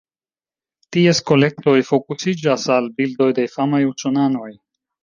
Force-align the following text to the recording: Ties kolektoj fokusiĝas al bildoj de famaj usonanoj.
Ties 0.95 1.21
kolektoj 1.31 1.75
fokusiĝas 1.91 2.67
al 2.79 2.91
bildoj 2.99 3.33
de 3.43 3.49
famaj 3.59 3.85
usonanoj. 3.95 4.53